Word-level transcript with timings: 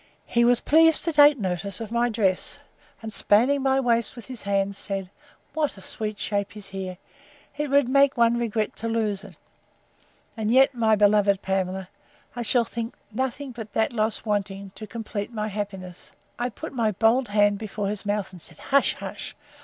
He 0.25 0.43
was 0.43 0.59
pleased 0.61 1.03
to 1.03 1.13
take 1.13 1.37
notice 1.37 1.79
of 1.79 1.91
my 1.91 2.09
dress; 2.09 2.57
and 3.03 3.13
spanning 3.13 3.61
my 3.61 3.79
waist 3.79 4.15
with 4.15 4.29
his 4.29 4.41
hands, 4.41 4.75
said, 4.75 5.11
What 5.53 5.77
a 5.77 5.81
sweet 5.81 6.17
shape 6.17 6.57
is 6.57 6.69
here! 6.69 6.97
It 7.55 7.69
would 7.69 7.87
make 7.87 8.17
one 8.17 8.39
regret 8.39 8.75
to 8.77 8.87
lose 8.87 9.23
it; 9.23 9.35
and 10.35 10.49
yet, 10.49 10.73
my 10.73 10.95
beloved 10.95 11.43
Pamela, 11.43 11.87
I 12.35 12.41
shall 12.41 12.63
think 12.65 12.95
nothing 13.11 13.51
but 13.51 13.73
that 13.73 13.93
loss 13.93 14.25
wanting, 14.25 14.71
to 14.73 14.87
complete 14.87 15.31
my 15.31 15.49
happiness.—I 15.49 16.49
put 16.49 16.73
my 16.73 16.89
bold 16.93 17.27
hand 17.27 17.59
before 17.59 17.87
his 17.87 18.03
mouth, 18.03 18.31
and 18.31 18.41
said, 18.41 18.57
Hush, 18.57 18.95
hush! 18.95 19.35